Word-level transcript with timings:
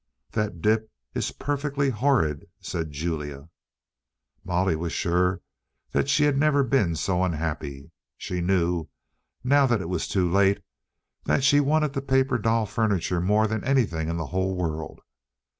"That 0.31 0.63
dip 0.63 0.89
is 1.13 1.29
perfectly 1.31 1.91
horrid," 1.91 2.47
said 2.59 2.89
Julia. 2.89 3.49
Molly 4.43 4.75
was 4.75 4.91
sure 4.93 5.41
that 5.91 6.09
she 6.09 6.23
had 6.23 6.39
never 6.39 6.63
been 6.63 6.95
so 6.95 7.23
unhappy. 7.23 7.91
She 8.17 8.41
knew, 8.41 8.87
now 9.43 9.67
that 9.67 9.79
it 9.79 9.89
was 9.89 10.07
too 10.07 10.27
late, 10.27 10.63
that 11.25 11.43
she 11.43 11.59
wanted 11.59 11.93
the 11.93 12.01
paper 12.01 12.39
doll 12.39 12.65
furniture 12.65 13.21
more 13.21 13.45
than 13.45 13.63
anything 13.63 14.09
in 14.09 14.17
the 14.17 14.25
whole 14.33 14.55
world. 14.55 15.01